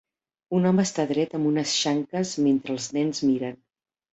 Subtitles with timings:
[0.59, 3.63] Un home està dret amb unes xanques mentre els nens miren.